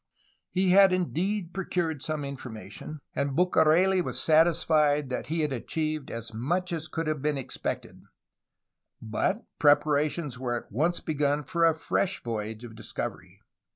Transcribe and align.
He 0.49 0.71
had 0.71 0.91
indeed 0.93 1.53
procured 1.53 2.01
some 2.01 2.25
information, 2.25 3.01
and 3.15 3.35
Bucareli 3.35 4.01
was 4.01 4.19
satisfied 4.19 5.11
that 5.11 5.27
he 5.27 5.41
had 5.41 5.53
achieved 5.53 6.09
as 6.09 6.33
much 6.33 6.73
as 6.73 6.87
could 6.87 7.05
have 7.05 7.21
been 7.21 7.37
expected, 7.37 8.01
but 8.99 9.43
preparations 9.59 10.39
were 10.39 10.55
at 10.55 10.71
once 10.71 11.01
begun 11.01 11.43
for 11.43 11.65
a 11.67 11.75
fresh 11.75 12.23
voyage 12.23 12.63
of 12.63 12.73
dis 12.73 12.91
covery. 12.91 13.41